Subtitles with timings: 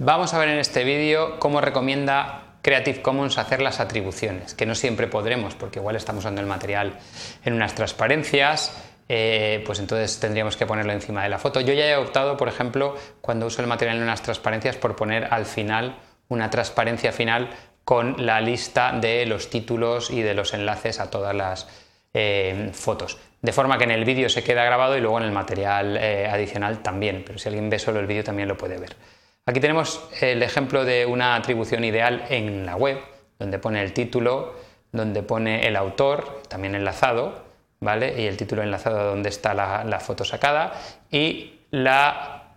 [0.00, 4.76] Vamos a ver en este vídeo cómo recomienda Creative Commons hacer las atribuciones, que no
[4.76, 7.00] siempre podremos, porque igual estamos usando el material
[7.44, 11.60] en unas transparencias, eh, pues entonces tendríamos que ponerlo encima de la foto.
[11.60, 15.34] Yo ya he optado, por ejemplo, cuando uso el material en unas transparencias, por poner
[15.34, 17.50] al final una transparencia final
[17.84, 21.66] con la lista de los títulos y de los enlaces a todas las
[22.14, 23.18] eh, fotos.
[23.42, 26.28] De forma que en el vídeo se queda grabado y luego en el material eh,
[26.30, 28.94] adicional también, pero si alguien ve solo el vídeo también lo puede ver.
[29.48, 32.98] Aquí tenemos el ejemplo de una atribución ideal en la web,
[33.38, 34.54] donde pone el título,
[34.92, 37.46] donde pone el autor, también enlazado,
[37.80, 38.20] ¿vale?
[38.20, 40.74] Y el título enlazado donde está la, foto sacada
[41.10, 42.56] y la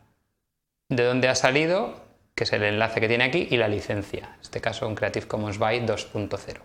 [0.90, 1.96] de dónde ha salido,
[2.36, 5.28] que es el enlace que tiene aquí, y la licencia, en este caso un Creative
[5.28, 6.58] Commons by 2.0.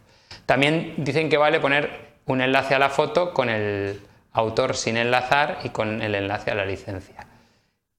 [0.44, 4.00] También dicen que vale poner un enlace a la foto con el
[4.32, 7.28] autor sin enlazar y con el enlace a la licencia.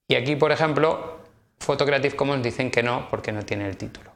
[0.09, 1.25] Y aquí, por ejemplo,
[1.59, 4.11] Photo Creative Commons dicen que no porque no tiene el título.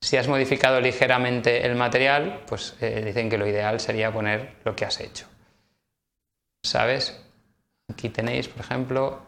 [0.00, 4.74] Si has modificado ligeramente el material, pues eh, dicen que lo ideal sería poner lo
[4.74, 5.26] que has hecho.
[6.64, 7.24] ¿Sabes?
[7.88, 9.22] Aquí tenéis, por ejemplo,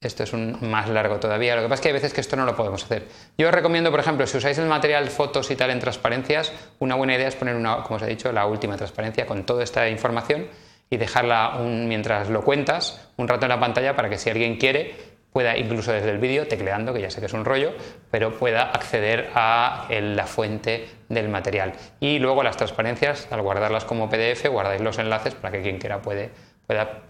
[0.00, 1.56] esto es un más largo todavía.
[1.56, 3.08] Lo que pasa es que hay veces que esto no lo podemos hacer.
[3.38, 6.94] Yo os recomiendo, por ejemplo, si usáis el material fotos y tal en transparencias, una
[6.94, 9.88] buena idea es poner una, como os he dicho, la última transparencia con toda esta
[9.88, 10.48] información
[10.90, 15.15] y dejarla mientras lo cuentas un rato en la pantalla para que si alguien quiere
[15.36, 17.74] pueda incluso desde el vídeo, tecleando, que ya sé que es un rollo,
[18.10, 21.74] pero pueda acceder a la fuente del material.
[22.00, 26.00] Y luego las transparencias, al guardarlas como PDF, guardáis los enlaces para que quien quiera
[26.00, 27.02] pueda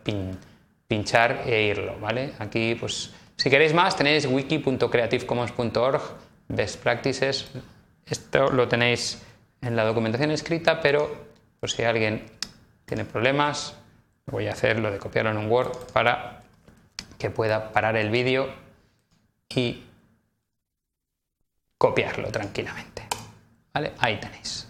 [0.89, 2.01] pinchar e irlo.
[2.01, 2.33] ¿vale?
[2.41, 6.03] Aquí, pues, si queréis más, tenéis wiki.creativecommons.org,
[6.49, 7.49] best practices.
[8.05, 9.23] Esto lo tenéis
[9.61, 11.27] en la documentación escrita, pero
[11.61, 12.25] pues, si alguien
[12.87, 13.77] tiene problemas,
[14.27, 16.43] voy a hacer lo de copiarlo en un Word para
[17.19, 18.53] que pueda parar el vídeo
[19.49, 19.85] y
[21.79, 23.07] copiarlo tranquilamente.
[23.73, 23.93] ¿Vale?
[23.99, 24.69] Ahí tenéis.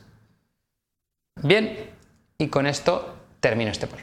[1.43, 1.91] Bien,
[2.39, 4.01] y con esto termino este por